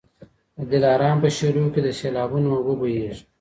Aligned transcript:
د 0.57 0.59
دلارام 0.71 1.17
په 1.23 1.29
شېلو 1.37 1.65
کي 1.73 1.79
د 1.83 1.87
سېلابونو 1.99 2.47
اوبه 2.55 2.73
بهیږي 2.81 3.21